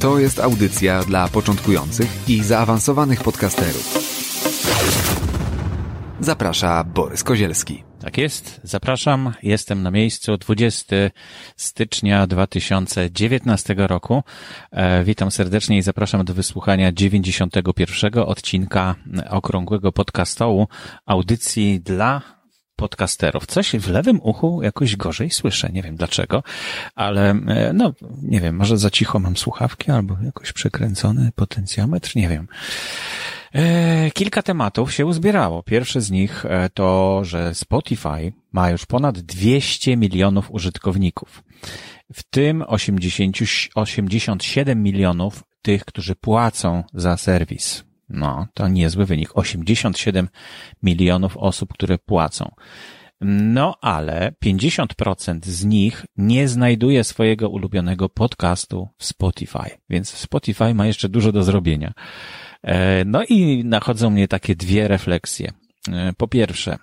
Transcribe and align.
To 0.00 0.18
jest 0.18 0.40
audycja 0.40 1.02
dla 1.02 1.28
początkujących 1.28 2.28
i 2.28 2.42
zaawansowanych 2.42 3.22
podcasterów. 3.22 3.98
Zaprasza 6.20 6.84
Borys 6.84 7.24
Kozielski. 7.24 7.84
Tak 8.00 8.18
jest, 8.18 8.60
zapraszam. 8.62 9.32
Jestem 9.42 9.82
na 9.82 9.90
miejscu 9.90 10.36
20 10.36 10.96
stycznia 11.56 12.26
2019 12.26 13.74
roku. 13.78 14.22
E, 14.70 15.04
witam 15.04 15.30
serdecznie 15.30 15.78
i 15.78 15.82
zapraszam 15.82 16.24
do 16.24 16.34
wysłuchania 16.34 16.92
91 16.92 18.22
odcinka 18.22 18.94
okrągłego 19.30 19.92
podcastołu 19.92 20.68
audycji 21.06 21.80
dla 21.80 22.39
podcasterów. 22.80 23.46
Coś 23.46 23.76
w 23.76 23.88
lewym 23.88 24.20
uchu 24.22 24.62
jakoś 24.62 24.96
gorzej 24.96 25.30
słyszę, 25.30 25.70
nie 25.72 25.82
wiem 25.82 25.96
dlaczego, 25.96 26.42
ale 26.94 27.30
e, 27.30 27.72
no, 27.72 27.92
nie 28.22 28.40
wiem, 28.40 28.56
może 28.56 28.78
za 28.78 28.90
cicho 28.90 29.18
mam 29.18 29.36
słuchawki 29.36 29.90
albo 29.90 30.16
jakoś 30.24 30.52
przekręcony 30.52 31.30
potencjometr, 31.34 32.16
nie 32.16 32.28
wiem. 32.28 32.48
E, 33.54 34.10
kilka 34.10 34.42
tematów 34.42 34.92
się 34.92 35.06
uzbierało. 35.06 35.62
Pierwszy 35.62 36.00
z 36.00 36.10
nich 36.10 36.46
e, 36.46 36.70
to, 36.74 37.20
że 37.24 37.54
Spotify 37.54 38.32
ma 38.52 38.70
już 38.70 38.86
ponad 38.86 39.18
200 39.18 39.96
milionów 39.96 40.50
użytkowników. 40.50 41.42
W 42.12 42.22
tym 42.22 42.64
80, 42.66 43.36
87 43.74 44.82
milionów 44.82 45.44
tych, 45.62 45.84
którzy 45.84 46.14
płacą 46.14 46.84
za 46.94 47.16
serwis. 47.16 47.89
No, 48.10 48.46
to 48.54 48.68
niezły 48.68 49.06
wynik. 49.06 49.30
87 49.38 50.28
milionów 50.82 51.36
osób, 51.36 51.72
które 51.72 51.98
płacą. 51.98 52.50
No, 53.20 53.74
ale 53.80 54.32
50% 54.44 55.38
z 55.42 55.64
nich 55.64 56.06
nie 56.16 56.48
znajduje 56.48 57.04
swojego 57.04 57.48
ulubionego 57.48 58.08
podcastu 58.08 58.88
w 58.98 59.04
Spotify, 59.04 59.70
więc 59.90 60.08
Spotify 60.08 60.74
ma 60.74 60.86
jeszcze 60.86 61.08
dużo 61.08 61.32
do 61.32 61.42
zrobienia. 61.42 61.92
E, 62.62 63.04
no 63.04 63.24
i 63.24 63.64
nachodzą 63.64 64.10
mnie 64.10 64.28
takie 64.28 64.56
dwie 64.56 64.88
refleksje. 64.88 65.52
E, 65.92 66.12
po 66.12 66.28
pierwsze, 66.28 66.76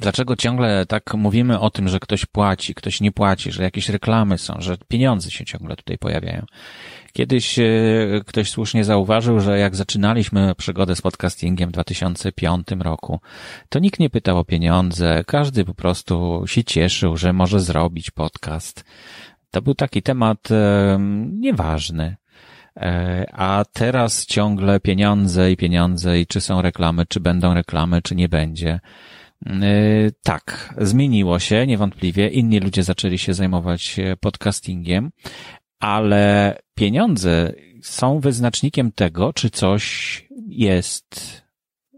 Dlaczego 0.00 0.36
ciągle 0.36 0.86
tak 0.86 1.14
mówimy 1.14 1.60
o 1.60 1.70
tym, 1.70 1.88
że 1.88 2.00
ktoś 2.00 2.26
płaci, 2.26 2.74
ktoś 2.74 3.00
nie 3.00 3.12
płaci, 3.12 3.52
że 3.52 3.62
jakieś 3.62 3.88
reklamy 3.88 4.38
są, 4.38 4.54
że 4.58 4.76
pieniądze 4.88 5.30
się 5.30 5.44
ciągle 5.44 5.76
tutaj 5.76 5.98
pojawiają? 5.98 6.46
Kiedyś 7.12 7.58
e, 7.58 7.64
ktoś 8.26 8.50
słusznie 8.50 8.84
zauważył, 8.84 9.40
że 9.40 9.58
jak 9.58 9.76
zaczynaliśmy 9.76 10.54
przygodę 10.54 10.96
z 10.96 11.02
podcastingiem 11.02 11.68
w 11.68 11.72
2005 11.72 12.66
roku, 12.78 13.20
to 13.68 13.78
nikt 13.78 14.00
nie 14.00 14.10
pytał 14.10 14.38
o 14.38 14.44
pieniądze, 14.44 15.24
każdy 15.26 15.64
po 15.64 15.74
prostu 15.74 16.44
się 16.46 16.64
cieszył, 16.64 17.16
że 17.16 17.32
może 17.32 17.60
zrobić 17.60 18.10
podcast. 18.10 18.84
To 19.50 19.62
był 19.62 19.74
taki 19.74 20.02
temat 20.02 20.50
e, 20.50 20.98
nieważny. 21.30 22.16
E, 22.76 23.26
a 23.32 23.64
teraz 23.72 24.26
ciągle 24.26 24.80
pieniądze 24.80 25.52
i 25.52 25.56
pieniądze 25.56 26.20
i 26.20 26.26
czy 26.26 26.40
są 26.40 26.62
reklamy, 26.62 27.06
czy 27.06 27.20
będą 27.20 27.54
reklamy, 27.54 28.02
czy 28.02 28.16
nie 28.16 28.28
będzie. 28.28 28.80
Tak, 30.22 30.74
zmieniło 30.78 31.38
się 31.38 31.66
niewątpliwie. 31.66 32.28
Inni 32.28 32.60
ludzie 32.60 32.82
zaczęli 32.82 33.18
się 33.18 33.34
zajmować 33.34 33.96
podcastingiem, 34.20 35.10
ale 35.78 36.56
pieniądze 36.74 37.52
są 37.82 38.20
wyznacznikiem 38.20 38.92
tego, 38.92 39.32
czy 39.32 39.50
coś 39.50 40.26
jest 40.48 41.42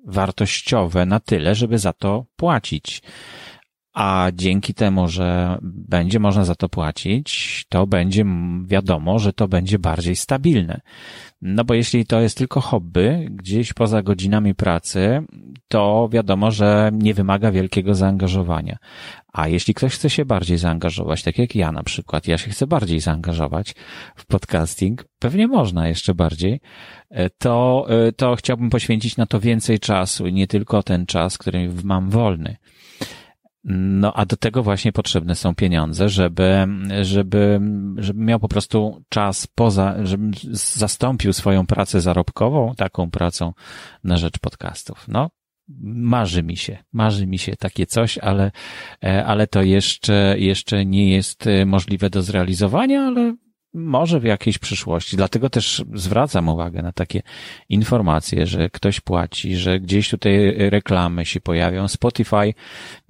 wartościowe 0.06 1.06
na 1.06 1.20
tyle, 1.20 1.54
żeby 1.54 1.78
za 1.78 1.92
to 1.92 2.26
płacić. 2.36 3.03
A 3.92 4.30
dzięki 4.34 4.75
temu, 4.75 5.08
że 5.08 5.58
będzie 5.62 6.19
można 6.19 6.44
za 6.44 6.54
to 6.54 6.69
płacić, 6.69 7.64
to 7.69 7.86
będzie 7.86 8.25
wiadomo, 8.64 9.19
że 9.19 9.32
to 9.32 9.48
będzie 9.48 9.78
bardziej 9.78 10.16
stabilne. 10.16 10.80
No 11.42 11.64
bo 11.64 11.75
jeśli 11.75 12.06
to 12.06 12.20
jest 12.20 12.38
tylko 12.38 12.60
hobby, 12.60 13.28
gdzieś 13.30 13.72
poza 13.72 14.03
godzinami 14.03 14.54
pracy, 14.54 15.22
to 15.69 16.08
wiadomo, 16.12 16.50
że 16.50 16.91
nie 16.92 17.14
wymaga 17.14 17.50
wielkiego 17.53 17.94
zaangażowania. 17.94 18.76
A 19.32 19.48
jeśli 19.48 19.75
ktoś 19.75 19.94
chce 19.94 20.10
się 20.10 20.24
bardziej 20.24 20.59
zaangażować, 20.59 21.22
tak 21.22 21.38
jak 21.38 21.54
ja 21.54 21.72
na 21.72 21.82
przykład, 21.82 22.28
ja 22.28 22.38
się 22.38 22.50
chcę 22.50 22.66
bardziej 22.66 23.00
zaangażować 23.00 23.74
w 24.16 24.26
podcasting, 24.26 25.04
pewnie 25.19 25.48
można 25.48 25.88
jeszcze 25.88 26.14
bardziej, 26.14 26.60
e, 27.10 27.30
to, 27.30 27.86
e, 27.88 28.12
to 28.12 28.36
chciałbym 28.36 28.70
poświęcić 28.70 29.16
na 29.16 29.26
to 29.26 29.41
więcej 29.41 29.78
czasu, 29.78 30.28
nie 30.28 30.47
tylko 30.47 30.82
ten 30.82 31.06
czas, 31.06 31.38
który 31.38 31.70
mam 31.84 32.10
wolny. 32.10 32.56
No, 33.65 34.12
a 34.15 34.27
do 34.27 34.37
tego 34.37 34.62
właśnie 34.62 34.93
potrzebne 34.93 35.34
są 35.34 35.55
pieniądze, 35.55 36.09
żeby, 36.09 36.67
żeby, 37.03 37.61
żeby 37.97 38.21
miał 38.21 38.41
po 38.41 38.49
prostu 38.49 39.05
czas 39.09 39.47
poza, 39.47 40.06
żeby 40.06 40.31
zastąpił 40.53 41.33
swoją 41.33 41.67
pracę 41.67 42.01
zarobkową 42.01 42.75
taką 42.77 43.11
pracą 43.11 43.53
na 44.05 44.17
rzecz 44.17 44.39
podcastów. 44.39 45.09
No, 45.09 45.31
marzy 45.84 46.43
mi 46.43 46.56
się, 46.56 46.78
marzy 46.93 47.27
mi 47.27 47.39
się 47.39 47.56
takie 47.56 47.87
coś, 47.87 48.19
ale, 48.19 48.51
e, 49.05 49.25
ale 49.25 49.47
to 49.47 49.62
jeszcze, 49.62 50.34
jeszcze 50.39 50.87
nie 50.87 51.11
jest 51.11 51.47
e, 51.47 51.67
możliwe 51.67 52.11
do 52.11 52.22
zrealizowania, 52.22 53.03
ale 53.03 53.37
może 53.75 54.21
w 54.21 54.25
jakiejś 54.25 54.59
przyszłości. 54.59 55.16
Dlatego 55.16 55.50
też 55.50 55.84
zwracam 55.94 56.49
uwagę 56.49 56.83
na 56.83 56.93
takie 56.93 57.22
informacje, 57.69 58.47
że 58.47 58.71
ktoś 58.71 59.00
płaci, 59.00 59.56
że 59.56 59.81
gdzieś 59.81 60.10
tutaj 60.10 60.55
reklamy 60.56 61.27
się 61.27 61.41
pojawią. 61.41 61.88
Spotify, 61.88 62.55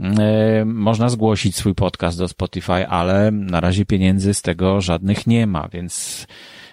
e, 0.01 0.65
można 0.65 1.09
zgłosić 1.09 1.57
swój 1.57 1.75
podcast 1.75 2.19
do 2.19 2.29
Spotify, 2.29 2.87
ale 2.89 3.31
na 3.31 3.61
razie 3.61 3.85
pieniędzy 3.85 4.35
z 4.35 4.43
tego 4.43 4.81
żadnych 4.81 5.27
nie 5.27 5.47
ma, 5.47 5.69
więc 5.69 6.27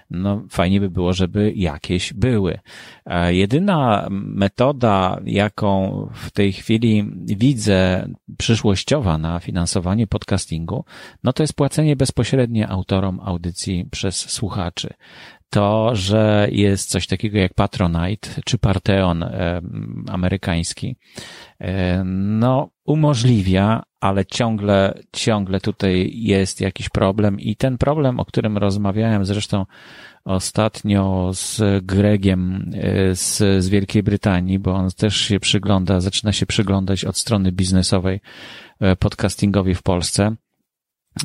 no 0.09 0.43
fajnie 0.49 0.79
by 0.79 0.89
było, 0.89 1.13
żeby 1.13 1.53
jakieś 1.55 2.13
były. 2.13 2.59
E, 3.05 3.33
jedyna 3.33 4.07
metoda, 4.11 5.19
jaką 5.25 6.07
w 6.13 6.31
tej 6.31 6.53
chwili 6.53 7.11
widzę 7.25 8.09
przyszłościowa 8.37 9.17
na 9.17 9.39
finansowanie 9.39 10.07
podcastingu, 10.07 10.85
no 11.23 11.33
to 11.33 11.43
jest 11.43 11.53
płacenie 11.53 11.95
bezpośrednie 11.95 12.67
autorom 12.67 13.19
audycji 13.23 13.85
przez 13.91 14.15
słuchaczy 14.15 14.93
to, 15.49 15.95
że 15.95 16.47
jest 16.51 16.89
coś 16.89 17.07
takiego 17.07 17.37
jak 17.37 17.53
Patronite 17.53 18.29
czy 18.45 18.57
Partheon 18.57 19.23
e, 19.23 19.61
amerykański, 20.09 20.95
e, 21.59 22.03
no 22.05 22.69
umożliwia, 22.85 23.83
ale 23.99 24.25
ciągle, 24.25 24.99
ciągle 25.13 25.59
tutaj 25.59 26.11
jest 26.15 26.61
jakiś 26.61 26.89
problem 26.89 27.39
i 27.39 27.55
ten 27.55 27.77
problem, 27.77 28.19
o 28.19 28.25
którym 28.25 28.57
rozmawiałem 28.57 29.25
zresztą 29.25 29.65
ostatnio 30.25 31.31
z 31.33 31.61
Gregiem 31.85 32.71
e, 32.73 33.15
z, 33.15 33.37
z 33.63 33.69
Wielkiej 33.69 34.03
Brytanii, 34.03 34.59
bo 34.59 34.73
on 34.73 34.89
też 34.97 35.17
się 35.17 35.39
przygląda, 35.39 36.01
zaczyna 36.01 36.31
się 36.31 36.45
przyglądać 36.45 37.05
od 37.05 37.17
strony 37.17 37.51
biznesowej 37.51 38.21
e, 38.79 38.95
podcastingowi 38.95 39.75
w 39.75 39.83
Polsce 39.83 40.35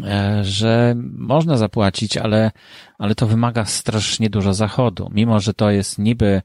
e, 0.04 0.40
że 0.44 0.94
można 1.12 1.56
zapłacić, 1.56 2.16
ale, 2.16 2.50
ale 2.98 3.14
to 3.14 3.26
wymaga 3.26 3.64
strasznie 3.64 4.30
dużo 4.30 4.54
zachodu. 4.54 5.10
Mimo, 5.12 5.40
że 5.40 5.54
to 5.54 5.70
jest 5.70 5.98
niby 5.98 6.42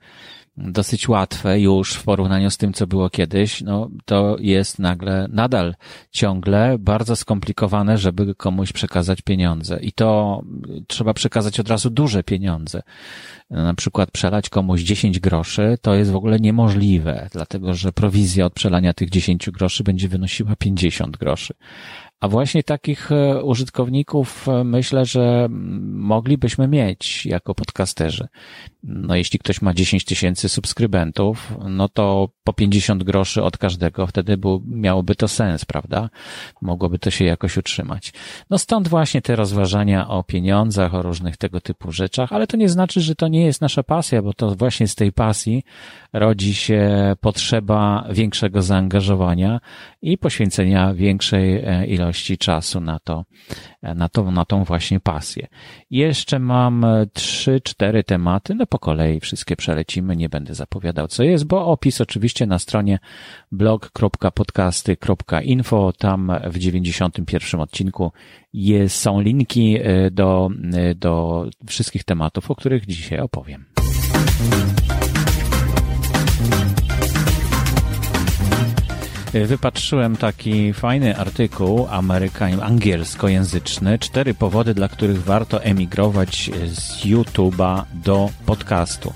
dosyć 0.60 1.10
łatwe 1.10 1.60
już 1.60 1.94
w 1.94 2.04
porównaniu 2.04 2.50
z 2.52 2.58
tym, 2.58 2.74
co 2.74 2.88
było 2.88 3.10
kiedyś, 3.10 3.62
no 3.62 3.90
to 4.06 4.38
jest 4.40 4.80
nagle, 4.80 5.28
nadal 5.32 5.76
ciągle 6.12 6.78
bardzo 6.80 7.16
skomplikowane, 7.16 7.98
żeby 7.98 8.36
komuś 8.36 8.74
przekazać 8.74 9.22
pieniądze. 9.22 9.80
I 9.80 9.92
to 9.92 10.42
trzeba 10.88 11.14
przekazać 11.14 11.60
od 11.60 11.70
razu 11.70 11.90
duże 11.90 12.24
pieniądze. 12.24 12.82
Na 13.50 13.74
przykład 13.74 14.12
przelać 14.12 14.50
komuś 14.50 14.82
10 14.82 15.20
groszy 15.20 15.78
to 15.82 15.96
jest 15.96 16.12
w 16.12 16.16
ogóle 16.16 16.40
niemożliwe, 16.40 17.30
dlatego 17.32 17.74
że 17.74 17.92
prowizja 17.92 18.46
od 18.46 18.54
przelania 18.54 18.94
tych 18.94 19.10
10 19.10 19.50
groszy 19.50 19.84
będzie 19.84 20.08
wynosiła 20.08 20.56
50 20.56 21.18
groszy 21.18 21.54
A 22.20 22.28
właśnie 22.28 22.64
takich 22.64 23.12
e, 23.12 23.44
użytkowników 23.44 24.48
e, 24.50 24.64
myślę, 24.64 25.06
że 25.06 25.48
moglibyśmy 25.92 26.68
mieć 26.68 27.26
jako 27.26 27.56
podcasterzy. 27.56 28.28
No 28.84 29.16
jeśli 29.16 29.40
ktoś 29.40 29.62
ma 29.62 29.74
10 29.74 30.06
tysięcy 30.06 30.50
subskrybentów, 30.50 31.54
no 31.70 31.90
to 31.90 32.30
po 32.44 32.54
50 32.54 33.04
groszy 33.04 33.44
od 33.44 33.58
każdego, 33.58 34.08
wtedy 34.08 34.38
był, 34.38 34.64
miałoby 34.68 35.16
to 35.16 35.28
sens, 35.28 35.66
prawda? 35.66 36.10
Mogłoby 36.62 37.00
to 37.00 37.12
się 37.12 37.26
jakoś 37.26 37.58
utrzymać. 37.58 38.14
No 38.50 38.58
stąd 38.58 38.88
właśnie 38.88 39.22
te 39.22 39.36
rozważania 39.36 40.08
o 40.08 40.24
pieniądzach, 40.24 40.96
o 40.96 41.02
różnych 41.02 41.38
tego 41.38 41.62
typu 41.62 41.92
rzeczach, 41.92 42.34
ale 42.34 42.48
to 42.48 42.58
nie 42.58 42.70
znaczy, 42.70 43.02
że 43.02 43.16
to 43.16 43.28
nie 43.28 43.46
jest 43.46 43.62
nasza 43.62 43.84
pasja, 43.84 44.22
bo 44.22 44.34
to 44.34 44.56
właśnie 44.56 44.88
z 44.88 44.96
tej 44.96 45.12
pasji 45.12 45.64
rodzi 46.14 46.54
się 46.54 47.16
potrzeba 47.22 48.08
większego 48.12 48.62
zaangażowania 48.62 49.60
i 50.02 50.18
poświęcenia 50.18 50.94
większej 50.94 51.56
e, 51.56 51.86
ilości 51.88 52.38
czasu 52.38 52.82
na 52.82 53.00
to, 53.00 53.26
na 53.82 54.10
to, 54.10 54.32
na 54.32 54.46
tą 54.46 54.64
właśnie 54.64 55.00
pasję. 55.00 55.48
Jeszcze 55.90 56.40
mam 56.40 56.84
e, 56.84 57.06
trzy, 57.14 57.62
cztery 57.62 58.04
tematy, 58.04 58.56
no 58.56 58.66
po 58.66 58.80
kolei 58.80 59.20
wszystkie 59.20 59.56
przelecimy, 59.56 60.16
nie 60.16 60.30
będę 60.30 60.56
zapowiadał 60.56 61.08
co 61.08 61.24
jest, 61.24 61.46
bo 61.46 61.66
opis 61.66 62.02
oczywiście 62.02 62.46
na 62.46 62.60
stronie 62.60 63.00
blog.podcasty.info, 63.52 65.94
tam 65.98 66.32
w 66.44 66.58
91 66.58 67.62
odcinku 67.62 68.12
jest, 68.54 68.96
są 68.96 69.22
linki 69.22 69.78
do, 70.12 70.50
do 70.96 71.46
wszystkich 71.68 72.04
tematów, 72.04 72.52
o 72.52 72.56
których 72.56 72.86
dzisiaj 72.86 73.20
opowiem. 73.20 73.66
Wypatrzyłem 79.34 80.18
taki 80.18 80.74
fajny 80.74 81.18
artykuł 81.18 81.88
amerykań, 81.90 82.58
angielskojęzyczny. 82.62 84.00
Cztery 84.00 84.34
powody, 84.34 84.74
dla 84.74 84.88
których 84.88 85.24
warto 85.24 85.64
emigrować 85.64 86.52
z 86.66 87.06
YouTube'a 87.06 87.84
do 87.94 88.30
podcastu. 88.46 89.14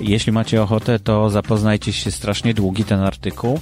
Jeśli 0.00 0.32
macie 0.32 0.62
ochotę, 0.62 0.98
to 0.98 1.30
zapoznajcie 1.30 1.92
się, 1.92 2.10
strasznie 2.10 2.54
długi 2.54 2.84
ten 2.84 3.00
artykuł. 3.00 3.60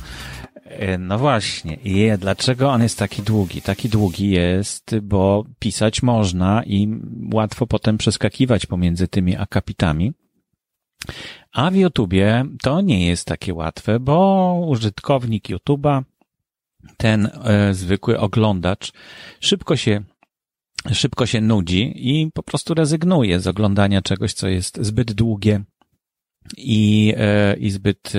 E, 0.64 0.98
no 0.98 1.18
właśnie, 1.18 1.74
i 1.74 2.10
dlaczego 2.18 2.70
on 2.70 2.82
jest 2.82 2.98
taki 2.98 3.22
długi? 3.22 3.62
Taki 3.62 3.88
długi 3.88 4.30
jest, 4.30 4.98
bo 5.02 5.44
pisać 5.58 6.02
można 6.02 6.62
i 6.66 7.00
łatwo 7.32 7.66
potem 7.66 7.98
przeskakiwać 7.98 8.66
pomiędzy 8.66 9.08
tymi 9.08 9.36
akapitami. 9.36 10.12
A 11.52 11.70
w 11.70 11.74
YouTubie 11.74 12.44
to 12.62 12.80
nie 12.80 13.06
jest 13.06 13.26
takie 13.26 13.54
łatwe, 13.54 14.00
bo 14.00 14.60
użytkownik 14.68 15.48
YouTube'a, 15.48 16.02
ten 16.96 17.26
e, 17.44 17.74
zwykły 17.74 18.18
oglądacz, 18.18 18.92
szybko 19.40 19.76
się 19.76 20.02
szybko 20.92 21.26
się 21.26 21.40
nudzi 21.40 21.92
i 21.96 22.30
po 22.32 22.42
prostu 22.42 22.74
rezygnuje 22.74 23.40
z 23.40 23.46
oglądania 23.46 24.02
czegoś, 24.02 24.32
co 24.32 24.48
jest 24.48 24.78
zbyt 24.80 25.12
długie 25.12 25.64
i, 26.56 27.14
e, 27.16 27.56
i 27.56 27.70
zbyt 27.70 28.12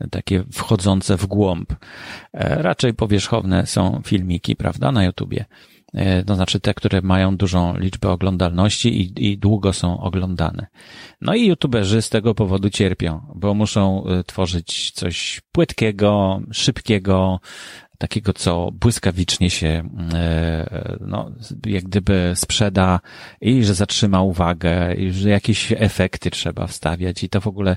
e, 0.00 0.08
takie 0.08 0.44
wchodzące 0.52 1.16
w 1.16 1.26
głąb. 1.26 1.72
Raczej 2.32 2.94
powierzchowne 2.94 3.66
są 3.66 4.02
filmiki, 4.04 4.56
prawda, 4.56 4.92
na 4.92 5.04
YouTubie. 5.04 5.44
E, 5.94 6.24
to 6.24 6.34
znaczy 6.34 6.60
te, 6.60 6.74
które 6.74 7.02
mają 7.02 7.36
dużą 7.36 7.78
liczbę 7.78 8.10
oglądalności 8.10 9.00
i, 9.00 9.30
i 9.30 9.38
długo 9.38 9.72
są 9.72 10.00
oglądane. 10.00 10.66
No 11.20 11.34
i 11.34 11.46
youtuberzy 11.46 12.02
z 12.02 12.08
tego 12.08 12.34
powodu 12.34 12.70
cierpią, 12.70 13.20
bo 13.34 13.54
muszą 13.54 14.06
e, 14.06 14.24
tworzyć 14.24 14.90
coś 14.90 15.40
płytkiego, 15.52 16.40
szybkiego, 16.52 17.40
takiego, 18.00 18.32
co 18.32 18.70
błyskawicznie 18.72 19.50
się, 19.50 19.88
e, 20.14 20.98
no, 21.00 21.30
jak 21.66 21.84
gdyby 21.84 22.32
sprzeda 22.34 23.00
i 23.40 23.64
że 23.64 23.74
zatrzyma 23.74 24.22
uwagę, 24.22 24.94
i 24.94 25.12
że 25.12 25.30
jakieś 25.30 25.72
efekty 25.72 26.30
trzeba 26.30 26.66
wstawiać 26.66 27.24
i 27.24 27.28
to 27.28 27.40
w 27.40 27.46
ogóle, 27.46 27.76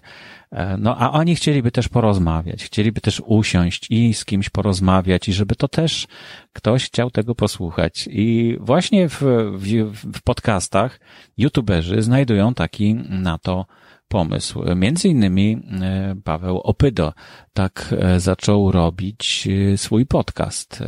e, 0.51 0.77
no, 0.77 0.97
a 0.97 1.11
oni 1.11 1.35
chcieliby 1.35 1.71
też 1.71 1.89
porozmawiać, 1.89 2.63
chcieliby 2.63 3.01
też 3.01 3.21
usiąść 3.25 3.87
i 3.89 4.13
z 4.13 4.25
kimś 4.25 4.49
porozmawiać 4.49 5.29
i 5.29 5.33
żeby 5.33 5.55
to 5.55 5.67
też 5.67 6.07
ktoś 6.53 6.85
chciał 6.85 7.11
tego 7.11 7.35
posłuchać. 7.35 8.09
I 8.11 8.57
właśnie 8.59 9.09
w, 9.09 9.21
w, 9.55 9.91
w 10.17 10.21
podcastach 10.21 10.99
youtuberzy 11.37 12.01
znajdują 12.01 12.53
taki 12.53 12.93
na 13.09 13.37
to 13.37 13.65
pomysł. 14.13 14.63
Między 14.75 15.07
innymi 15.09 15.57
e, 15.81 16.15
Paweł 16.23 16.59
Opydo 16.59 17.13
tak 17.53 17.95
e, 17.99 18.19
zaczął 18.19 18.71
robić 18.71 19.47
e, 19.47 19.77
swój 19.77 20.05
podcast, 20.05 20.83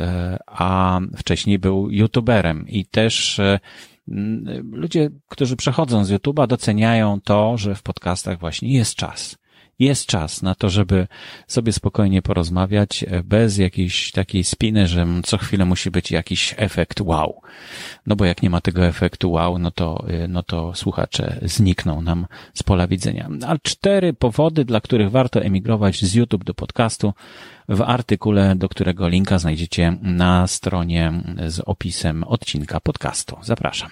a 0.46 1.00
wcześniej 1.16 1.58
był 1.58 1.90
youtuberem 1.90 2.68
i 2.68 2.84
też 2.84 3.40
ludzie, 4.72 5.10
którzy 5.28 5.56
przechodzą 5.56 6.04
z 6.04 6.10
YouTube'a 6.10 6.46
doceniają 6.46 7.20
to, 7.20 7.58
że 7.58 7.74
w 7.74 7.82
podcastach 7.82 8.38
właśnie 8.38 8.72
jest 8.72 8.94
czas 8.94 9.38
jest 9.78 10.06
czas 10.06 10.42
na 10.42 10.54
to, 10.54 10.70
żeby 10.70 11.06
sobie 11.46 11.72
spokojnie 11.72 12.22
porozmawiać, 12.22 13.04
e, 13.08 13.22
bez 13.22 13.58
jakiejś 13.58 14.10
takiej 14.10 14.44
spiny, 14.44 14.86
że 14.86 15.06
co 15.24 15.38
chwilę 15.38 15.64
musi 15.64 15.90
być 15.90 16.10
jakiś 16.10 16.54
efekt 16.56 17.00
wow. 17.00 17.40
No 18.06 18.16
bo 18.16 18.24
jak 18.24 18.42
nie 18.42 18.50
ma 18.50 18.60
tego 18.60 18.86
efektu 18.86 19.32
wow, 19.32 19.58
no 19.58 19.70
to, 19.70 20.04
e, 20.08 20.28
no 20.28 20.42
to 20.42 20.74
słuchacze 20.74 21.38
znikną 21.42 22.02
nam 22.02 22.26
z 22.54 22.62
pola 22.62 22.86
widzenia. 22.86 23.28
A 23.46 23.58
cztery 23.58 24.12
powody, 24.12 24.64
dla 24.64 24.80
których 24.80 25.10
warto 25.10 25.42
emigrować 25.42 26.04
z 26.04 26.14
YouTube 26.14 26.44
do 26.44 26.54
podcastu 26.54 27.12
w 27.68 27.82
artykule, 27.82 28.56
do 28.56 28.68
którego 28.68 29.08
linka 29.08 29.38
znajdziecie 29.38 29.96
na 30.02 30.46
stronie 30.46 31.12
z 31.46 31.60
opisem 31.60 32.24
odcinka 32.24 32.80
podcastu. 32.80 33.36
Zapraszam. 33.42 33.90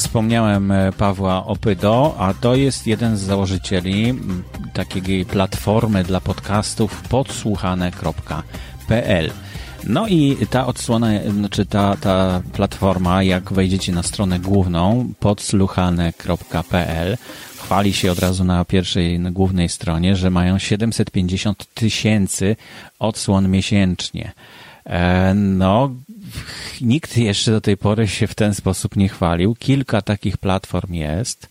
Wspomniałem 0.00 0.70
e, 0.70 0.92
Pawła 0.92 1.46
Opydo, 1.46 2.16
a 2.18 2.34
to 2.34 2.56
jest 2.56 2.86
jeden 2.86 3.16
z 3.16 3.20
założycieli 3.20 4.14
takiej 4.72 5.24
platformy 5.24 6.04
dla 6.04 6.20
podcastów 6.20 7.02
podsłuchane.pl. 7.02 9.30
No 9.86 10.08
i 10.08 10.36
ta 10.50 10.66
odsłona, 10.66 11.08
znaczy 11.30 11.66
ta, 11.66 11.96
ta 11.96 12.42
platforma, 12.52 13.22
jak 13.22 13.52
wejdziecie 13.52 13.92
na 13.92 14.02
stronę 14.02 14.38
główną 14.38 15.12
podsłuchane.pl, 15.18 17.16
chwali 17.56 17.92
się 17.92 18.12
od 18.12 18.18
razu 18.18 18.44
na 18.44 18.64
pierwszej 18.64 19.18
na 19.18 19.30
głównej 19.30 19.68
stronie, 19.68 20.16
że 20.16 20.30
mają 20.30 20.58
750 20.58 21.66
tysięcy 21.74 22.56
odsłon 22.98 23.48
miesięcznie. 23.48 24.32
E, 24.86 25.34
no, 25.34 25.90
nikt 26.80 27.16
jeszcze 27.16 27.50
do 27.50 27.60
tej 27.60 27.76
pory 27.76 28.08
się 28.08 28.26
w 28.26 28.34
ten 28.34 28.54
sposób 28.54 28.96
nie 28.96 29.08
chwalił. 29.08 29.54
Kilka 29.54 30.02
takich 30.02 30.38
platform 30.38 30.94
jest, 30.94 31.48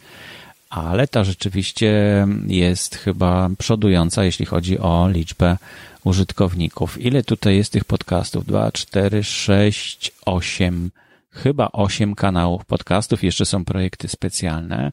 ale 0.70 1.08
ta 1.08 1.24
rzeczywiście 1.24 2.28
jest 2.48 2.96
chyba 2.96 3.50
przodująca, 3.58 4.24
jeśli 4.24 4.46
chodzi 4.46 4.80
o 4.80 5.10
liczbę 5.10 5.58
użytkowników. 6.04 7.02
Ile 7.02 7.24
tutaj 7.24 7.58
jest 7.58 7.72
tych 7.72 7.86
podcastów? 7.86 8.46
Dwa, 8.46 8.72
cztery, 8.72 9.24
sześć, 9.24 10.12
osiem, 10.26 10.92
chyba 11.32 11.70
osiem 11.74 12.16
kanałów 12.16 12.66
podcastów. 12.66 13.24
Jeszcze 13.24 13.46
są 13.46 13.66
projekty 13.66 14.08
specjalne. 14.08 14.92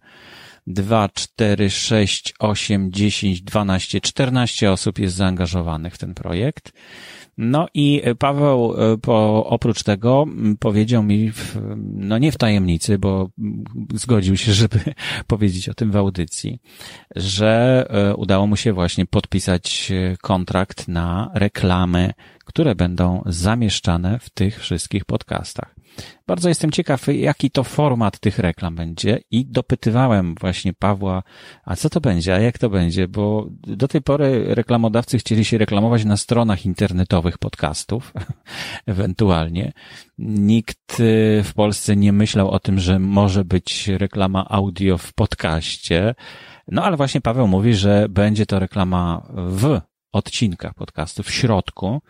Dwa, 0.67 1.09
cztery, 1.09 1.71
sześć, 1.71 2.35
osiem, 2.39 2.93
dziesięć, 2.93 3.43
dwanaście, 3.43 4.01
czternaście 4.01 4.73
osób 4.73 4.99
jest 4.99 5.17
zaangażowanych 5.17 5.95
w 5.95 5.99
ten 5.99 6.15
projekt. 6.15 6.73
No 7.39 7.67
i 7.75 8.03
Paweł 8.19 8.75
e, 8.79 8.99
po, 8.99 9.47
oprócz 9.47 9.83
tego 9.83 10.25
powiedział 10.61 11.03
mi, 11.03 11.33
w, 11.33 11.57
no 11.95 12.19
nie 12.19 12.33
w 12.33 12.39
tajemnicy, 12.39 12.99
bo 12.99 13.29
zgodził 13.95 14.37
się, 14.37 14.53
żeby 14.63 14.81
powiedzieć 15.27 15.69
o 15.69 15.75
tym 15.75 15.91
w 15.91 15.97
audycji, 15.97 16.61
że 17.17 17.87
e, 17.91 18.15
udało 18.15 18.47
mu 18.47 18.57
się 18.57 18.73
właśnie 18.73 19.07
podpisać 19.07 19.93
e, 19.93 20.17
kontrakt 20.17 20.89
na 20.89 21.31
reklamy, 21.35 22.13
które 22.45 22.75
będą 22.75 23.23
zamieszczane 23.27 24.19
w 24.19 24.31
tych 24.31 24.61
wszystkich 24.61 25.05
podcastach. 25.05 25.76
Bardzo 26.27 26.49
jestem 26.49 26.71
ciekaw, 26.71 27.07
jaki 27.09 27.51
to 27.51 27.65
format 27.65 28.21
tych 28.21 28.39
reklam 28.39 28.75
będzie 28.75 29.21
i 29.31 29.47
dopytywałem 29.47 30.35
właśnie 30.41 30.73
Pawła, 30.73 31.23
a 31.65 31.77
co 31.77 31.91
to 31.91 32.01
będzie, 32.01 32.35
a 32.35 32.39
jak 32.39 32.59
to 32.59 32.71
będzie, 32.71 33.09
bo 33.09 33.47
do 33.51 33.89
tej 33.89 34.03
pory 34.03 34.45
reklamodawcy 34.55 35.19
chcieli 35.19 35.45
się 35.45 35.59
reklamować 35.59 36.05
na 36.05 36.17
stronach 36.17 36.67
internetowych 36.67 37.39
podcastów, 37.39 38.13
ewentualnie. 38.87 39.73
Nikt 40.19 41.01
y, 41.01 41.43
w 41.45 41.55
Polsce 41.55 41.97
nie 41.97 42.13
myślał 42.13 42.51
o 42.51 42.59
tym, 42.59 42.79
że 42.79 42.99
może 42.99 43.45
być 43.45 43.89
reklama 43.89 44.47
audio 44.49 44.99
w 44.99 45.13
podcaście. 45.13 46.15
No 46.69 46.85
ale 46.85 46.97
właśnie 46.97 47.21
Paweł 47.21 47.49
mówi, 47.49 47.75
że 47.75 48.07
będzie 48.09 48.47
to 48.47 48.59
reklama 48.59 49.27
w 49.35 49.81
odcinkach 50.13 50.75
podcastu 50.75 51.23
w 51.23 51.31
środku 51.31 52.03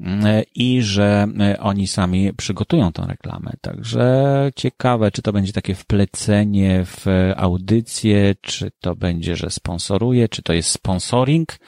mm, 0.00 0.42
i 0.54 0.82
że 0.82 1.26
e, 1.40 1.60
oni 1.60 1.86
sami 1.86 2.32
przygotują 2.34 2.92
tą 2.92 3.06
reklamę. 3.06 3.52
Także 3.60 4.50
ciekawe, 4.56 5.10
czy 5.10 5.22
to 5.22 5.32
będzie 5.32 5.52
takie 5.52 5.74
wplecenie 5.74 6.84
w 6.84 7.06
audycję, 7.36 8.34
czy 8.40 8.70
to 8.80 8.96
będzie, 8.96 9.36
że 9.36 9.50
sponsoruje, 9.50 10.28
czy 10.28 10.42
to 10.42 10.52
jest 10.52 10.70
sponsoring, 10.70 11.58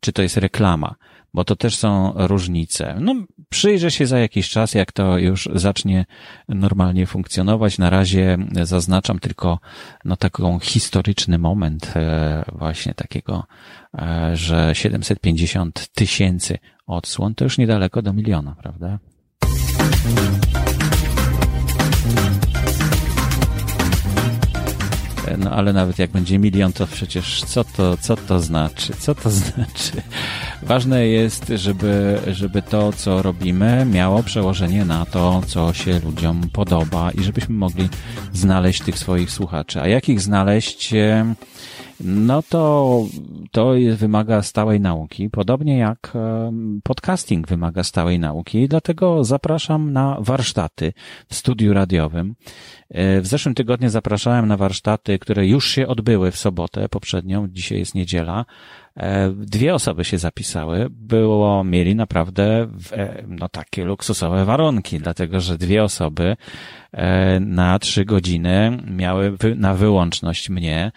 czy 0.00 0.12
to 0.12 0.22
jest 0.22 0.36
reklama 0.36 0.94
bo 1.34 1.44
to 1.44 1.56
też 1.56 1.76
są 1.76 2.12
różnice. 2.16 2.96
No, 3.00 3.14
przyjrzę 3.48 3.90
się 3.90 4.06
za 4.06 4.18
jakiś 4.18 4.50
czas, 4.50 4.74
jak 4.74 4.92
to 4.92 5.18
już 5.18 5.48
zacznie 5.54 6.06
normalnie 6.48 7.06
funkcjonować. 7.06 7.78
Na 7.78 7.90
razie 7.90 8.38
zaznaczam 8.62 9.18
tylko 9.18 9.58
no 10.04 10.16
taką 10.16 10.58
historyczny 10.58 11.38
moment 11.38 11.92
e, 11.96 12.44
właśnie 12.52 12.94
takiego, 12.94 13.46
e, 13.98 14.30
że 14.34 14.70
750 14.74 15.88
tysięcy 15.88 16.58
odsłon 16.86 17.34
to 17.34 17.44
już 17.44 17.58
niedaleko 17.58 18.02
do 18.02 18.12
miliona, 18.12 18.56
prawda? 18.62 18.98
No 25.38 25.50
ale 25.50 25.72
nawet 25.72 25.98
jak 25.98 26.10
będzie 26.10 26.38
milion, 26.38 26.72
to 26.72 26.86
przecież 26.86 27.44
co 27.44 27.64
to, 27.64 27.96
co 27.96 28.16
to 28.16 28.40
znaczy? 28.40 28.92
Co 28.98 29.14
to 29.14 29.30
znaczy? 29.50 30.02
Ważne 30.66 31.06
jest, 31.06 31.48
żeby, 31.54 32.18
żeby 32.26 32.62
to, 32.62 32.92
co 32.92 33.22
robimy, 33.22 33.86
miało 33.90 34.22
przełożenie 34.22 34.84
na 34.84 35.06
to, 35.06 35.42
co 35.46 35.72
się 35.72 36.00
ludziom 36.00 36.42
podoba 36.52 37.10
i 37.10 37.22
żebyśmy 37.22 37.54
mogli 37.54 37.88
znaleźć 38.32 38.82
tych 38.82 38.98
swoich 38.98 39.30
słuchaczy. 39.30 39.80
A 39.80 39.88
jak 39.88 40.08
ich 40.08 40.20
znaleźć? 40.20 40.94
No 42.00 42.42
to 42.42 43.04
to 43.52 43.72
wymaga 43.96 44.42
stałej 44.42 44.80
nauki, 44.80 45.30
podobnie 45.30 45.78
jak 45.78 46.12
podcasting 46.82 47.48
wymaga 47.48 47.84
stałej 47.84 48.18
nauki 48.18 48.58
i 48.58 48.68
dlatego 48.68 49.24
zapraszam 49.24 49.92
na 49.92 50.16
warsztaty 50.20 50.92
w 51.28 51.34
studiu 51.34 51.72
radiowym. 51.74 52.34
E, 52.90 53.20
w 53.20 53.26
zeszłym 53.26 53.54
tygodniu 53.54 53.88
zapraszałem 53.88 54.46
na 54.46 54.56
warsztaty, 54.56 55.18
które 55.18 55.46
już 55.46 55.70
się 55.70 55.86
odbyły 55.86 56.30
w 56.30 56.36
sobotę 56.36 56.88
poprzednią, 56.88 57.48
dzisiaj 57.48 57.78
jest 57.78 57.94
niedziela. 57.94 58.44
E, 58.96 59.30
dwie 59.30 59.74
osoby 59.74 60.04
się 60.04 60.18
zapisały, 60.18 60.86
było, 60.90 61.64
mieli 61.64 61.94
naprawdę 61.94 62.68
e, 62.92 63.24
no 63.28 63.48
takie 63.48 63.84
luksusowe 63.84 64.44
warunki, 64.44 64.98
dlatego 64.98 65.40
że 65.40 65.58
dwie 65.58 65.84
osoby 65.84 66.36
na 67.40 67.78
trzy 67.78 68.04
godziny 68.04 68.78
miały 68.90 69.36
na 69.56 69.74
wyłączność 69.74 70.50
mnie 70.50 70.92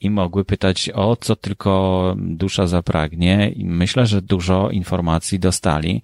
i 0.00 0.10
mogły 0.10 0.44
pytać 0.44 0.90
o 0.94 1.16
co 1.16 1.36
tylko 1.36 2.14
dusza 2.18 2.66
zapragnie 2.66 3.50
i 3.50 3.64
myślę, 3.64 4.06
że 4.06 4.22
dużo 4.22 4.70
informacji 4.70 5.38
dostali. 5.38 6.02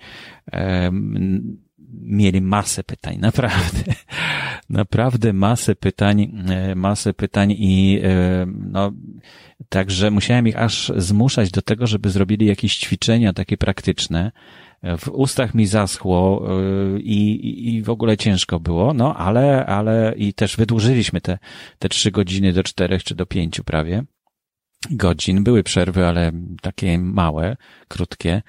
Mieli 2.02 2.40
masę 2.40 2.84
pytań, 2.84 3.18
naprawdę. 3.28 3.94
Naprawdę 4.70 5.32
masę 5.32 5.74
pytań, 5.74 6.32
e, 6.48 6.74
masę 6.74 7.14
pytań 7.14 7.54
i 7.58 8.00
e, 8.04 8.46
no, 8.46 8.92
także 9.68 10.10
musiałem 10.10 10.48
ich 10.48 10.58
aż 10.58 10.92
zmuszać 10.96 11.50
do 11.50 11.62
tego, 11.62 11.86
żeby 11.86 12.10
zrobili 12.10 12.46
jakieś 12.46 12.76
ćwiczenia 12.76 13.32
takie 13.32 13.56
praktyczne, 13.56 14.32
w 14.98 15.08
ustach 15.08 15.54
mi 15.54 15.66
zaschło 15.66 16.48
y, 16.96 17.00
i, 17.00 17.76
i 17.76 17.82
w 17.82 17.90
ogóle 17.90 18.16
ciężko 18.16 18.60
było, 18.60 18.94
no 18.94 19.16
ale, 19.16 19.66
ale 19.66 20.14
i 20.16 20.34
też 20.34 20.56
wydłużyliśmy 20.56 21.20
te, 21.20 21.38
te 21.78 21.88
trzy 21.88 22.10
godziny 22.10 22.52
do 22.52 22.62
czterech 22.62 23.04
czy 23.04 23.14
do 23.14 23.26
pięciu 23.26 23.64
prawie 23.64 24.04
godzin. 24.90 25.44
Były 25.44 25.62
przerwy, 25.62 26.06
ale 26.06 26.32
takie 26.62 26.98
małe, 26.98 27.56
krótkie. 27.88 28.42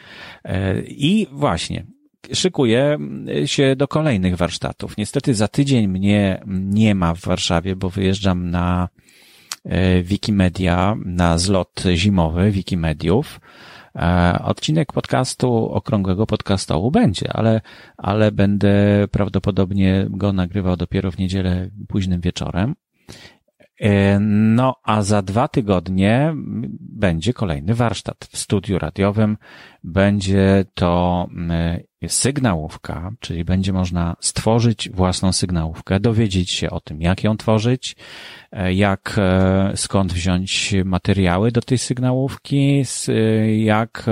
E, 0.43 0.81
I 0.81 1.27
właśnie, 1.31 1.85
szykuję 2.33 2.97
się 3.45 3.75
do 3.75 3.87
kolejnych 3.87 4.35
warsztatów. 4.35 4.97
Niestety 4.97 5.33
za 5.33 5.47
tydzień 5.47 5.87
mnie 5.87 6.41
nie 6.47 6.95
ma 6.95 7.13
w 7.13 7.21
Warszawie, 7.21 7.75
bo 7.75 7.89
wyjeżdżam 7.89 8.49
na 8.49 8.89
e, 9.65 10.01
Wikimedia, 10.03 10.95
na 11.05 11.37
zlot 11.37 11.83
zimowy 11.95 12.51
Wikimediów. 12.51 13.39
E, 13.97 14.39
odcinek 14.43 14.93
podcastu, 14.93 15.69
okrągłego 15.69 16.25
podcastołu 16.25 16.91
będzie, 16.91 17.33
ale, 17.33 17.61
ale 17.97 18.31
będę 18.31 19.05
prawdopodobnie 19.11 20.07
go 20.09 20.33
nagrywał 20.33 20.77
dopiero 20.77 21.11
w 21.11 21.17
niedzielę 21.17 21.69
późnym 21.87 22.21
wieczorem. 22.21 22.75
E, 23.79 24.19
no, 24.19 24.75
a 24.83 25.01
za 25.01 25.21
dwa 25.21 25.47
tygodnie 25.47 26.33
będzie 26.79 27.33
kolejny 27.33 27.73
warsztat 27.73 28.27
w 28.31 28.37
studiu 28.37 28.79
radiowym. 28.79 29.37
Będzie 29.83 30.65
to 30.73 31.27
sygnałówka, 32.07 33.11
czyli 33.19 33.45
będzie 33.45 33.73
można 33.73 34.15
stworzyć 34.19 34.89
własną 34.89 35.31
sygnałówkę, 35.33 35.99
dowiedzieć 35.99 36.51
się 36.51 36.69
o 36.69 36.79
tym, 36.79 37.01
jak 37.01 37.23
ją 37.23 37.37
tworzyć, 37.37 37.95
e, 38.51 38.73
jak, 38.73 39.15
e, 39.17 39.71
skąd 39.75 40.13
wziąć 40.13 40.75
materiały 40.85 41.51
do 41.51 41.61
tej 41.61 41.77
sygnałówki, 41.77 42.83
jak, 43.57 44.05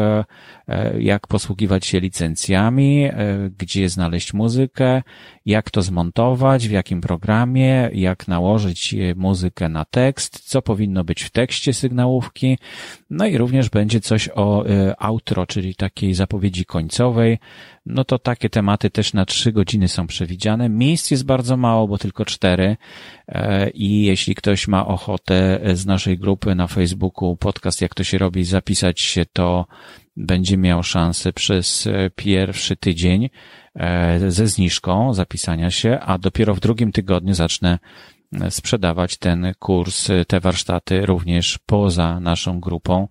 jak 1.00 1.28
posługiwać 1.28 1.86
się 1.86 2.00
licencjami, 2.00 3.10
gdzie 3.58 3.90
znaleźć 3.90 4.34
muzykę, 4.34 5.02
jak 5.46 5.72
to 5.72 5.82
zmontować, 5.82 6.68
w 6.68 6.72
jakim 6.72 7.02
programie, 7.02 7.90
jak 7.94 8.28
nałożyć 8.28 8.96
muzykę 9.16 9.70
na 9.70 9.86
tekst, 9.86 10.40
co 10.40 10.62
powinno 10.62 11.04
być 11.04 11.24
w 11.24 11.30
tekście 11.30 11.74
sygnałówki, 11.74 12.58
no 13.10 13.26
i 13.26 13.38
również 13.38 13.70
będzie 13.70 14.02
coś 14.02 14.30
o 14.36 14.66
outro, 14.98 15.48
czyli 15.48 15.76
takiej 15.76 16.14
zapowiedzi 16.14 16.66
końcowej. 16.66 17.40
No 17.86 18.04
to 18.04 18.20
takie 18.20 18.50
tematy 18.50 18.90
też 18.90 19.14
na 19.14 19.26
trzy 19.26 19.52
godziny 19.52 19.88
są 19.88 20.08
przewidziane. 20.08 20.70
Miejsc 20.70 21.12
jest 21.12 21.26
bardzo 21.26 21.58
mało, 21.58 21.88
bo 21.88 21.98
tylko 21.98 22.26
cztery. 22.26 22.78
E, 23.28 23.70
I 23.70 24.04
jeśli 24.04 24.36
ktoś 24.36 24.68
ma 24.68 24.88
ochotę 24.88 25.60
z 25.74 25.86
naszej 25.86 26.18
grupy 26.18 26.56
na 26.56 26.68
Facebooku 26.68 27.38
podcast, 27.38 27.82
jak 27.82 27.96
to 27.96 28.04
się 28.04 28.18
robi, 28.18 28.44
zapisać 28.44 29.02
się, 29.02 29.26
to 29.34 29.68
będzie 30.18 30.58
miał 30.58 30.84
szansę 30.84 31.34
przez 31.34 31.88
pierwszy 32.16 32.76
tydzień 32.76 33.30
e, 33.76 34.32
ze 34.32 34.48
zniżką 34.48 35.14
zapisania 35.14 35.72
się, 35.72 36.00
a 36.00 36.18
dopiero 36.18 36.56
w 36.56 36.60
drugim 36.60 36.92
tygodniu 36.92 37.34
zacznę 37.34 37.80
sprzedawać 38.50 39.18
ten 39.18 39.54
kurs, 39.60 40.08
te 40.28 40.40
warsztaty 40.40 41.06
również 41.06 41.60
poza 41.66 42.20
naszą 42.20 42.60
grupą. 42.60 43.08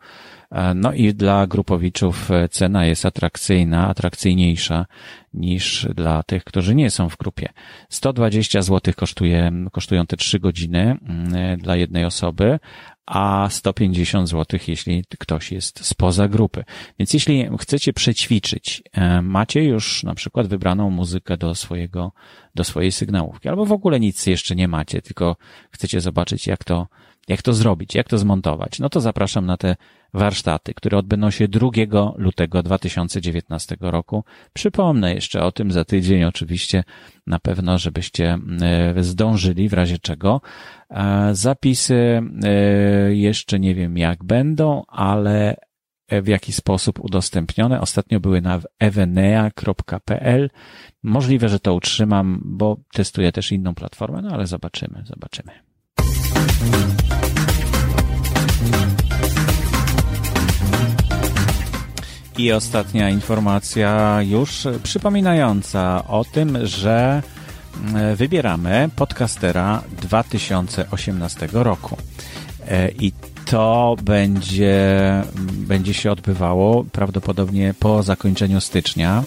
E, 0.54 0.74
no 0.74 0.92
i 0.92 1.14
dla 1.14 1.46
grupowiczów 1.46 2.28
cena 2.50 2.86
jest 2.86 3.06
atrakcyjna, 3.06 3.88
atrakcyjniejsza 3.88 4.86
niż 5.34 5.88
dla 5.94 6.22
tych, 6.22 6.44
którzy 6.44 6.74
nie 6.74 6.90
są 6.90 7.08
w 7.08 7.16
grupie. 7.16 7.48
120 7.88 8.62
zł 8.62 8.94
kosztuje, 8.96 9.52
kosztują 9.72 10.06
te 10.06 10.16
3 10.16 10.40
godziny 10.40 10.96
mm, 11.08 11.58
dla 11.58 11.76
jednej 11.76 12.04
osoby, 12.04 12.58
a 13.06 13.48
150 13.50 14.28
zł, 14.28 14.60
jeśli 14.68 15.04
ktoś 15.18 15.52
jest 15.52 15.84
spoza 15.84 16.28
grupy. 16.28 16.64
Więc 16.98 17.14
jeśli 17.14 17.48
chcecie 17.60 17.92
przećwiczyć, 17.92 18.82
e, 18.92 19.22
macie 19.22 19.64
już 19.64 20.02
na 20.02 20.14
przykład 20.14 20.46
wybraną 20.46 20.90
muzykę 20.90 21.36
do 21.36 21.54
swojego, 21.54 22.12
do 22.54 22.64
swojej 22.64 22.92
sygnałówki, 22.92 23.48
albo 23.48 23.66
w 23.66 23.72
ogóle 23.72 24.00
nic 24.00 24.26
jeszcze 24.26 24.56
nie 24.56 24.68
macie, 24.68 25.02
tylko 25.02 25.36
chcecie 25.70 26.00
zobaczyć, 26.00 26.46
jak 26.46 26.64
to, 26.64 26.86
jak 27.28 27.42
to 27.42 27.52
zrobić, 27.52 27.94
jak 27.94 28.08
to 28.08 28.18
zmontować, 28.18 28.78
no 28.78 28.88
to 28.88 29.00
zapraszam 29.00 29.46
na 29.46 29.56
te 29.56 29.76
warsztaty, 30.14 30.74
które 30.74 30.98
odbędą 30.98 31.30
się 31.30 31.48
2 31.48 31.68
lutego 32.16 32.62
2019 32.62 33.76
roku. 33.80 34.24
Przypomnę 34.52 35.14
jeszcze 35.14 35.42
o 35.42 35.52
tym 35.52 35.72
za 35.72 35.84
tydzień, 35.84 36.24
oczywiście, 36.24 36.84
na 37.26 37.38
pewno, 37.38 37.78
żebyście 37.78 38.38
e, 38.62 39.02
zdążyli, 39.02 39.68
w 39.68 39.72
razie 39.72 39.98
czego. 39.98 40.40
E, 40.90 41.28
zapisy 41.32 42.22
e, 42.44 43.14
jeszcze 43.14 43.60
nie 43.60 43.74
wiem 43.74 43.98
jak 43.98 44.24
będą, 44.24 44.82
ale 44.88 45.56
w 46.22 46.28
jaki 46.28 46.52
sposób 46.52 47.00
udostępnione. 47.00 47.80
Ostatnio 47.80 48.20
były 48.20 48.40
na 48.40 48.60
evenea.pl. 48.78 50.50
Możliwe, 51.02 51.48
że 51.48 51.60
to 51.60 51.74
utrzymam, 51.74 52.40
bo 52.44 52.76
testuję 52.92 53.32
też 53.32 53.52
inną 53.52 53.74
platformę, 53.74 54.22
no 54.22 54.30
ale 54.30 54.46
zobaczymy, 54.46 55.02
zobaczymy. 55.06 55.73
I 62.38 62.52
ostatnia 62.52 63.10
informacja 63.10 64.22
już 64.22 64.66
przypominająca 64.82 66.04
o 66.08 66.24
tym, 66.24 66.66
że 66.66 67.22
mm, 67.84 68.16
wybieramy 68.16 68.90
podcastera 68.96 69.82
2018 70.02 71.48
roku. 71.52 71.96
E, 72.68 72.90
I 72.90 73.12
to 73.44 73.96
będzie, 74.02 75.22
będzie 75.52 75.94
się 75.94 76.12
odbywało 76.12 76.84
prawdopodobnie 76.84 77.74
po 77.80 78.02
zakończeniu 78.02 78.60
stycznia, 78.60 79.24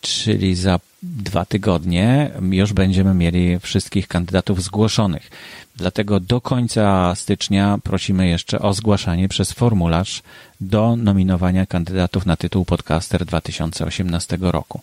czyli 0.00 0.54
za 0.54 0.80
dwa 1.02 1.44
tygodnie 1.44 2.30
już 2.50 2.72
będziemy 2.72 3.14
mieli 3.14 3.58
wszystkich 3.58 4.08
kandydatów 4.08 4.62
zgłoszonych. 4.62 5.30
Dlatego 5.76 6.20
do 6.20 6.40
końca 6.40 7.14
stycznia 7.14 7.78
prosimy 7.82 8.28
jeszcze 8.28 8.58
o 8.58 8.74
zgłaszanie 8.74 9.28
przez 9.28 9.52
formularz 9.52 10.22
do 10.60 10.96
nominowania 10.96 11.66
kandydatów 11.66 12.26
na 12.26 12.36
tytuł 12.36 12.64
podcaster 12.64 13.24
2018 13.24 14.38
roku. 14.40 14.80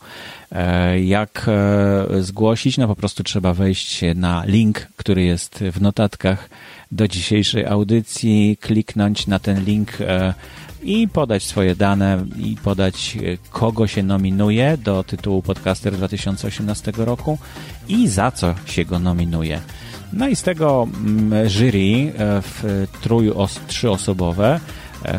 E, 0.51 1.01
jak 1.01 1.45
e, 1.47 2.23
zgłosić? 2.23 2.77
No 2.77 2.87
po 2.87 2.95
prostu 2.95 3.23
trzeba 3.23 3.53
wejść 3.53 4.01
na 4.15 4.45
link, 4.45 4.87
który 4.97 5.23
jest 5.23 5.63
w 5.71 5.81
notatkach 5.81 6.49
do 6.91 7.07
dzisiejszej 7.07 7.65
audycji, 7.65 8.57
kliknąć 8.61 9.27
na 9.27 9.39
ten 9.39 9.65
link 9.65 10.01
e, 10.01 10.33
i 10.83 11.07
podać 11.07 11.43
swoje 11.43 11.75
dane 11.75 12.25
i 12.39 12.55
podać 12.63 13.17
kogo 13.49 13.87
się 13.87 14.03
nominuje 14.03 14.77
do 14.77 15.03
tytułu 15.03 15.41
podcaster 15.41 15.93
2018 15.93 16.91
roku 16.97 17.37
i 17.87 18.07
za 18.07 18.31
co 18.31 18.55
się 18.65 18.85
go 18.85 18.99
nominuje. 18.99 19.59
No 20.13 20.27
i 20.27 20.35
z 20.35 20.43
tego 20.43 20.87
mm, 21.05 21.49
jury 21.49 22.13
w 22.41 22.87
trój 23.01 23.31
os, 23.31 23.59
trzyosobowe 23.67 24.59